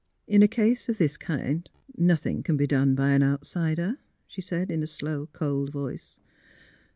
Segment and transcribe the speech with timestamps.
[0.35, 4.71] ''In a case of this kind nothing can be done by an outsider, ''she said,
[4.71, 6.19] in a slow, cold voice.